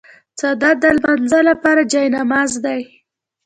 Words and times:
څادر 0.39 0.75
د 0.83 0.85
لمانځه 0.97 1.39
لپاره 1.49 1.81
جای 1.93 2.07
نماز 2.17 2.51
دی. 2.65 2.81